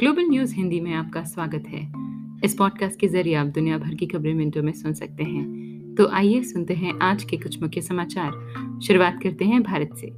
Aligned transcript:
Global 0.00 0.22
news 0.22 0.54
Hindi 0.54 0.80
में 0.80 0.94
आपका 0.94 1.22
स्वागत 1.22 1.64
है। 1.68 1.92
इस 2.44 2.54
पॉडकास्ट 2.54 3.00
के 3.00 3.08
ज़रिए 3.08 3.34
आप 3.34 3.46
दुनिया 3.46 3.78
भर 3.78 3.94
की 3.94 4.06
खबरें 4.06 4.34
मिनटों 4.34 4.62
में 4.62 4.72
सुन 4.72 4.92
सकते 4.92 5.22
हैं। 5.22 5.44
तो 5.94 6.08
आइए 6.08 6.42
सुनते 6.42 6.74
हैं 6.74 6.98
आज 7.02 7.24
के 7.24 7.36
कुछ 7.36 7.62
मुख्य 7.62 7.80
समाचार। 7.80 8.32
शुरुआत 8.82 9.20
करते 9.22 9.44
हैं 9.44 9.62
भारत 9.62 9.90
से। 9.94 10.10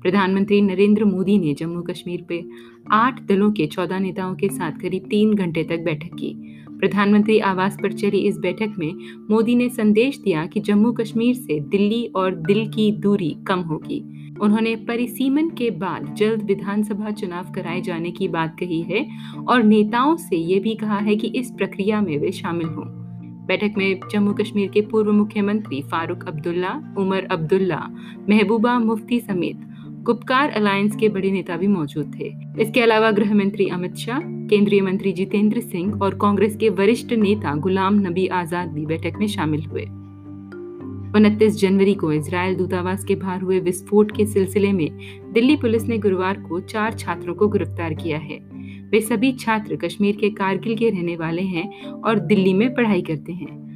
प्रधानमंत्री 0.00 0.62
नरेंद्र 0.62 1.04
मोदी 1.04 1.38
ने 1.38 1.54
जम्मू 1.54 1.82
कश्मीर 1.82 2.22
पे 2.28 2.44
आठ 2.90 3.22
दलों 3.22 3.52
के 3.52 3.66
चौदह 3.66 3.98
नेताओं 3.98 4.34
के 4.34 4.48
साथ 4.48 4.72
करीब 4.72 5.06
तीन 5.10 5.34
घंटे 5.34 5.64
तक 5.64 5.78
बैठक 5.78 6.14
की। 6.14 6.61
प्रधानमंत्री 6.82 7.38
आवास 7.38 7.76
पर 7.82 7.92
चली 7.92 8.18
इस 8.18 8.38
बैठक 8.38 8.74
में 8.78 8.94
मोदी 9.30 9.54
ने 9.54 9.68
संदेश 9.68 10.18
दिया 10.18 10.46
कि 10.46 10.60
जम्मू 10.60 10.92
कश्मीर 10.92 11.34
से 11.34 11.60
दिल्ली 11.60 12.04
और 12.16 12.34
दिल 12.34 12.70
की 12.70 12.90
दूरी 12.92 13.36
कम 13.46 13.60
होगी। 13.60 14.00
उन्होंने 14.40 14.76
परिसीमन 14.76 15.48
के 15.48 15.70
बाद 15.70 16.14
जल्द 16.14 16.42
विधानसभा 16.42 17.10
चुनाव 17.10 17.52
कराए 17.52 17.80
जाने 17.80 18.10
की 18.10 18.28
बात 18.28 18.56
कही 18.58 18.82
है 18.82 19.06
और 19.48 19.62
नेताओं 19.62 20.16
से 20.16 20.36
ये 20.36 20.58
भी 20.58 20.74
कहा 20.74 20.98
है 20.98 21.16
कि 21.16 21.26
इस 21.26 21.50
प्रक्रिया 21.50 22.00
में 22.00 22.18
वे 22.18 22.32
शामिल 22.32 22.66
हों। 22.66 22.84
बैठक 23.46 23.74
में 23.78 24.00
जम्मू 24.12 24.32
कश्मीर 24.32 24.68
के 24.68 24.80
पूर्व 24.80 25.12
मुख्यमंत्री 25.12 25.82
फारूक 25.82 26.28
अब्दुल्ला, 26.28 26.94
उमर 26.98 27.28
अब्दुल्ला, 27.30 27.88
महबूबा 28.30 28.78
मुफ्ती 28.78 29.20
समेत 29.20 29.68
गुप्कार 30.02 30.50
अलायंस 30.50 30.96
के 30.96 31.08
बड़े 31.08 31.30
नेता 31.30 31.56
भी 31.56 31.66
मौजूद 31.66 32.14
थे। 32.20 32.32
इसके 32.62 32.80
अलावा 32.80 33.10
गृह 33.10 33.34
मंत्री 33.34 33.68
अमित 33.68 33.96
शाह, 33.96 34.20
केंद्रीय 34.20 34.80
मंत्री 34.80 35.12
जितेंद्र 35.12 35.60
सिंह 35.60 36.02
और 36.02 36.14
कांग्रेस 36.14 36.56
के 36.56 36.68
वरिष्ठ 36.68 37.12
नेता 37.12 37.54
गुलाम 37.54 38.00
नबी 38.00 38.26
आज़ाद 38.26 38.68
भी 38.68 38.86
बैठक 38.86 39.18
में 39.18 39.26
शामिल 39.26 39.64
हुए। 39.64 39.82
उनतीस 41.16 41.60
जनवरी 41.60 41.94
को 41.94 42.12
इसराइल 42.12 42.56
दूतावास 42.56 43.04
के 43.04 43.14
बाहर 43.14 43.40
हुए 43.40 43.60
विस्फोट 43.60 44.16
के 44.16 44.26
सिलसिले 44.26 44.72
में 44.72 44.88
दिल्ली 45.32 45.56
पुलिस 45.56 45.84
ने 45.84 45.98
गुरुवार 45.98 46.40
को 46.40 46.60
चार 46.60 46.92
छात्रों 46.92 47.34
को 47.34 47.48
गिरफ़्तार 47.48 47.94
किया 47.94 48.18
है। 48.18 48.38
वे 48.90 49.00
सभी 49.00 49.32
छात्र 49.32 49.76
कश्मीर 49.76 50.16
के 50.16 50.30
कारगिल 50.30 50.76
के 50.76 50.90
रहने 50.90 51.16
वाले 51.16 51.42
हैं 51.42 51.82
और 51.90 52.18
दिल्ली 52.18 52.54
में 52.54 52.74
पढ़ाई 52.74 53.02
करते 53.02 53.32
हैं। 53.32 53.71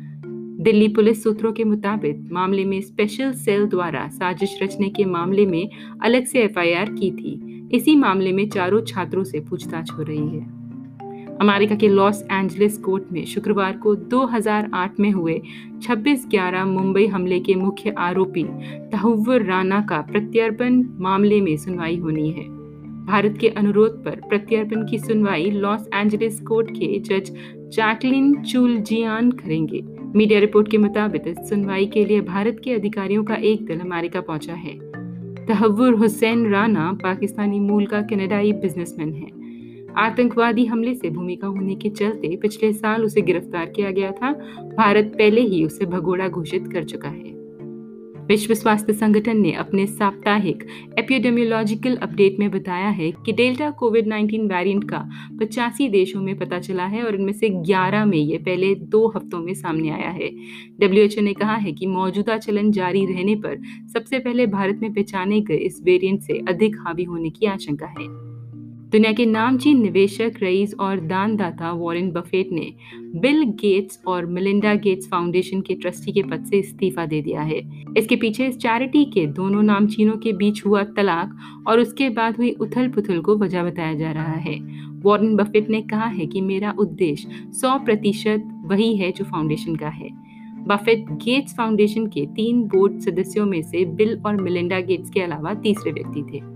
दिल्ली 0.66 0.88
पुलिस 0.88 1.22
सूत्रों 1.22 1.52
के 1.52 1.64
मुताबिक 1.64 2.32
मामले 2.32 2.64
में 2.64 2.80
स्पेशल 2.80 3.32
सेल 3.32 3.66
द्वारा 3.66 4.08
साजिश 4.08 4.58
रचने 4.62 4.88
के 4.88 5.04
मामले 5.04 5.46
में 5.46 5.68
अलग 6.02 6.24
से 6.24 6.42
एफआईआर 6.42 6.90
की 6.90 7.10
थी। 7.10 7.68
इसी 7.72 7.94
मामले 7.96 8.32
में 8.32 8.48
चारों 8.48 8.80
छात्रों 8.80 9.24
से 9.24 9.40
पूछताछ 9.40 9.92
हो 9.92 10.02
रही 10.02 10.28
है। 10.28 11.36
अमेरिका 11.36 11.74
के 11.74 11.88
लॉस 11.88 12.22
एंजलिस 12.32 12.78
कोर्ट 12.78 13.12
में 13.12 13.24
शुक्रवार 13.24 13.76
को 13.76 13.94
2008 13.94 15.00
में 15.00 15.10
हुए 15.10 15.40
26/11 15.82 16.64
मुंबई 16.64 17.06
हमले 17.06 17.40
के 17.40 17.54
मुख्य 17.54 17.94
आरोपी 17.98 18.44
तहव्वुर 18.92 19.42
राना 19.42 19.80
का 19.80 20.00
प्रत्यर्पण 20.00 20.84
मामले 20.98 21.40
में 21.40 21.56
सुनवाई 21.56 21.96
होनी 21.96 22.30
है। 22.30 22.44
भारत 23.06 23.38
के 23.40 23.48
अनुरोध 23.48 24.04
पर 24.04 24.20
प्रत्यर्पण 24.28 24.86
की 24.88 24.98
सुनवाई 24.98 25.50
लॉस 25.50 25.88
एंजलिस 25.94 26.40
कोर्ट 26.40 26.70
के 26.70 26.98
जज 26.98 27.30
जैकलिन 27.72 28.42
चुलजियान 28.42 29.30
करेंगे। 29.30 29.95
मीडिया 30.16 30.40
रिपोर्ट 30.40 30.70
के 30.70 30.78
मुताबिक 30.78 31.22
इस 31.26 31.48
सुनवाई 31.48 31.86
के 31.86 32.04
लिए 32.04 32.20
भारत 32.20 32.60
के 32.64 32.72
अधिकारियों 32.72 33.24
का 33.24 33.34
एक 33.34 33.66
दल 33.66 33.78
अमेरिका 33.78 34.20
पहुँचा 34.20 34.54
है। 34.54 34.78
तहवुर 35.46 35.94
हुसैन 35.94 36.50
राना 36.50 36.92
पाकिस्तानी 36.92 37.60
मूल 37.60 37.86
का 37.86 38.00
कनाडाई 38.02 38.52
बिजनेसमैन 38.52 39.12
है। 39.12 39.26
आतंकवादी 39.96 40.64
हमले 40.64 40.94
से 40.94 41.10
भूमिका 41.10 41.46
होने 41.46 41.74
के 41.74 41.88
चलते 41.88 42.36
पिछले 42.36 42.72
साल 42.72 43.04
उसे 43.04 43.22
गिरफ़्तार 43.22 43.66
किया 43.66 43.90
गया 43.90 44.10
था। 44.10 44.32
भारत 44.76 45.12
पहले 45.18 45.40
ही 45.40 45.64
उसे 45.64 45.86
भगोड़ा 45.86 46.28
घोषित 46.28 46.72
कर 46.72 46.84
चुका 46.84 47.08
है। 47.08 47.35
विश्व 48.26 48.54
स्वास्थ्य 48.54 48.92
संगठन 48.92 49.40
ने 49.40 49.52
अपने 49.52 49.86
साप्ताहिक 49.86 50.66
एपिडेमियोलॉजिकल 50.98 51.96
अपडेट 51.96 52.38
में 52.38 52.50
बताया 52.50 52.88
है 52.88 53.10
कि 53.10 53.32
डेल्टा 53.32 53.70
कोविड 53.70 54.06
19 54.06 54.48
वेरिएंट 54.48 54.84
का 54.90 55.08
पचासी 55.40 55.88
देशों 55.88 56.22
में 56.22 56.38
पता 56.38 56.58
चला 56.58 56.86
है 56.86 57.02
और 57.02 57.14
इनमें 57.14 57.32
से 57.32 57.48
11 57.48 58.04
में 58.04 58.18
ये 58.18 58.38
पहले 58.38 58.74
दो 58.74 59.12
हफ्तों 59.16 59.38
में 59.38 59.54
सामने 59.54 59.90
आया 59.90 60.10
है। 60.10 60.30
डब्ल्यूएचओ 60.80 61.20
ने 61.20 61.34
कहा 61.34 61.54
है 61.54 61.72
कि 61.72 61.86
मौजूदा 61.86 62.38
चलन 62.38 62.70
जारी 62.72 63.06
रहने 63.06 63.34
पर 63.34 63.62
सबसे 63.92 64.18
पहले 64.18 64.46
भारत 64.46 64.78
में 64.82 64.94
पहचाने 64.94 65.40
गए 65.40 65.56
इस 65.56 65.80
वेरिएंट 65.84 66.20
से 66.20 66.38
अधिक 66.48 66.76
हावी 66.80 67.04
होने 67.04 67.30
की 67.30 67.46
आशंका 67.46 67.86
है। 67.86 68.35
दुनिया 68.96 69.12
के 69.12 69.26
नामचीन 69.26 69.82
निवेशक, 69.82 70.32
रईस 70.42 70.74
और 70.80 71.00
दानदाता 71.00 71.72
वॉरेन 71.72 72.10
बफेट 72.10 72.52
ने 72.52 72.72
बिल 73.20 73.42
गेट्स 73.44 74.00
और 74.06 74.26
मिलिंडा 74.26 74.74
गेट्स 74.74 75.08
फाउंडेशन 75.08 75.60
के 75.60 75.74
ट्रस्टी 75.74 76.12
के 76.12 76.22
पद 76.22 76.44
से 76.44 76.58
इस्तीफा 76.58 77.06
दे 77.06 77.20
दिया 77.22 77.40
है। 77.40 77.60
इसके 77.98 78.16
पीछे 78.16 78.46
इस 78.46 78.56
चैरिटी 78.56 79.04
के 79.04 79.26
दोनों 79.26 79.62
नामचीनों 79.62 80.16
के 80.16 80.32
बीच 80.32 80.66
हुआ 80.66 80.82
तलाक 80.82 81.36
और 81.66 81.80
उसके 81.80 82.08
बाद 82.08 82.36
हुई 82.36 82.50
उथल 82.50 82.88
पुथल 82.88 83.20
को 83.20 83.36
वजह 83.36 83.64
बताया 83.64 83.94
जा 83.94 84.12
रहा 84.12 84.32
है। 84.32 84.58
वॉरेन 85.02 85.36
बफेट 85.36 85.70
ने 85.70 85.82
कहा 85.82 86.06
है 86.06 86.26
कि 86.26 86.40
मेरा 86.40 86.74
उद्देश्य 86.78 87.28
100 87.52 87.78
प्रतिशत 87.78 88.62
वही 88.64 88.96
है 88.96 89.12
जो 89.12 89.24
फाउंडेशन 89.24 89.76
का 89.76 89.88
है। 89.88 90.10
बफेट 90.68 91.04
गेट्स 91.12 91.56
फाउंडेशन 91.56 92.06
के 92.06 92.26
तीन 92.26 92.62
बोर्ड 92.62 93.00
सदस्यों 93.00 93.46
में 93.46 93.62
से 93.62 93.84
बिल 93.84 94.22
और 94.26 94.42
मिलिंडा 94.42 94.80
गेट्स 94.80 95.10
के 95.10 95.20
अलावा 95.20 95.54
तीसरे 95.54 95.92
व्यक्ति 95.92 96.22
थे। 96.22 96.55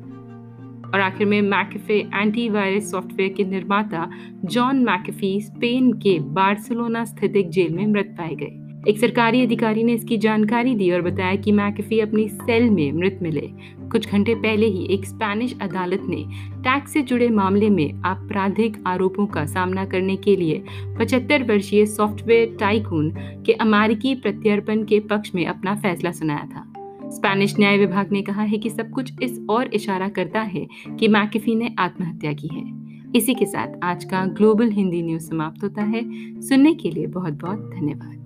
और 0.94 1.00
आखिर 1.00 1.26
में 1.26 1.42
मैकेफे 1.42 1.98
एंटीवायरस 2.14 2.90
सॉफ्टवेयर 2.90 3.32
के 3.32 3.44
निर्माता 3.44 4.10
जॉन 4.44 4.76
मैकेफी 4.76 5.40
स्पेन 5.40 5.92
के 5.92 6.18
बार्सिलोना 6.18 7.04
स्थित 7.04 7.36
एक 7.36 7.50
जेल 7.50 7.74
में 7.74 7.86
मृत 7.86 8.14
पाए 8.18 8.34
गए। 8.34 8.56
एक 8.88 8.98
सरकारी 8.98 9.42
अधिकारी 9.42 9.82
ने 9.84 9.92
इसकी 9.92 10.16
जानकारी 10.16 10.74
दी 10.74 10.90
और 10.90 11.02
बताया 11.02 11.36
कि 11.36 11.52
मैकेफी 11.52 12.00
अपनी 12.00 12.28
सेल 12.28 12.70
में 12.70 12.92
मृत 12.92 13.18
मिले। 13.22 13.48
कुछ 13.90 14.10
घंटे 14.10 14.34
पहले 14.34 14.66
ही 14.66 14.86
एक 14.94 15.04
स्पेनिश 15.04 15.56
अदालत 15.62 16.02
ने 16.08 16.24
टैक्स 16.60 16.92
से 16.92 17.02
जुड़े 17.02 17.28
मामले 17.28 17.70
में 17.70 18.02
आपराधिक 18.02 18.76
आरोपों 18.86 19.26
का 19.26 19.46
सामना 19.46 19.84
करने 19.84 20.16
के 20.16 20.36
लिए 20.36 20.62
75 20.98 21.42
वर्षीय 21.42 21.86
सॉफ्टवेयर 21.86 22.56
टाइकून 22.60 23.10
के 23.46 23.52
अमेरिकी 23.52 24.14
प्रत्यर्पण 24.14 24.84
के 24.84 25.00
पक्ष 25.00 25.34
में 25.34 25.46
अपना 25.46 25.74
फैसला 25.74 26.10
सुनाया 26.10 26.46
था। 26.46 26.69
स्पेनिश 27.10 27.58
न्याय 27.58 27.78
विभाग 27.78 28.12
ने 28.12 28.22
कहा 28.22 28.42
है 28.42 28.58
कि 28.58 28.70
सब 28.70 28.90
कुछ 28.90 29.12
इस 29.22 29.40
और 29.50 29.74
इशारा 29.74 30.08
करता 30.08 30.40
है 30.40 30.66
कि 31.00 31.08
मैकेफी 31.08 31.54
ने 31.54 31.74
आत्महत्या 31.78 32.32
की 32.32 32.48
है। 32.52 32.90
इसी 33.16 33.34
के 33.34 33.46
साथ 33.46 33.68
आज 33.82 34.04
का 34.04 34.24
ग्लोबल 34.24 34.70
हिंदी 34.70 35.02
न्यूज़ 35.02 35.22
समाप्त 35.22 35.64
होता 35.64 35.82
है। 35.82 36.02
सुनने 36.40 36.74
के 36.74 36.90
लिए 36.90 37.06
बहुत 37.06 37.32
बहुत 37.32 37.58
धन्यवाद। 37.58 38.19